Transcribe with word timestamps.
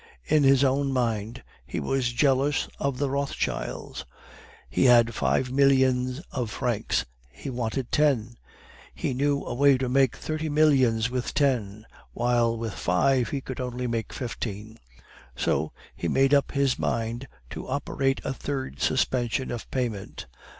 In 0.25 0.41
his 0.41 0.63
own 0.63 0.91
mind, 0.91 1.43
he 1.67 1.79
was 1.79 2.11
jealous 2.11 2.67
of 2.79 2.97
the 2.97 3.07
Rothschilds. 3.07 4.03
He 4.67 4.85
had 4.85 5.13
five 5.13 5.51
millions 5.51 6.21
of 6.31 6.49
francs, 6.49 7.05
he 7.29 7.51
wanted 7.51 7.91
ten. 7.91 8.37
He 8.95 9.13
knew 9.13 9.43
a 9.45 9.53
way 9.53 9.77
to 9.77 9.87
make 9.87 10.15
thirty 10.15 10.49
millions 10.49 11.11
with 11.11 11.35
ten, 11.35 11.85
while 12.13 12.57
with 12.57 12.73
five 12.73 13.29
he 13.29 13.41
could 13.41 13.59
only 13.59 13.85
make 13.85 14.11
fifteen. 14.11 14.79
So 15.35 15.71
he 15.95 16.07
made 16.07 16.33
up 16.33 16.53
his 16.53 16.79
mind 16.79 17.27
to 17.51 17.67
operate 17.67 18.21
a 18.23 18.33
third 18.33 18.79
suspension 18.81 19.51
of 19.51 19.69
payment. 19.69 20.25